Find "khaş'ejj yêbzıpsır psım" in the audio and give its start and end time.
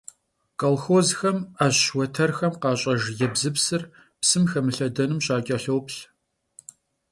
2.61-4.43